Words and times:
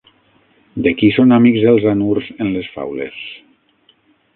De 0.87 0.93
qui 1.01 1.11
són 1.19 1.37
amics 1.37 1.67
els 1.75 1.87
anurs 1.95 2.33
en 2.47 2.53
les 2.59 2.75
faules? 2.79 3.25